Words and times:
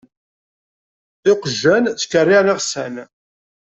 Iqjan 1.31 1.85
ttkerriεen 1.93 2.51
iɣsan. 2.53 2.95